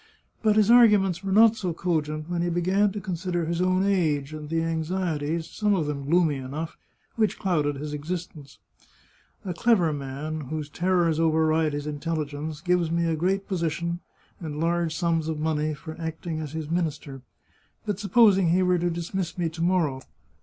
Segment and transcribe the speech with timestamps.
[0.41, 4.33] But his arguments were not so cogent when he began to consider his own age,
[4.33, 6.75] and the anxieties, some of them gloomy enough,
[7.17, 8.57] which clouded his existence."
[9.45, 13.99] A clever man, whose terrors override his intelligence, gives me a great position
[14.39, 17.21] and large sums of money for acting as his minister.
[17.85, 20.01] But supposing he were to dismiss me to morrow?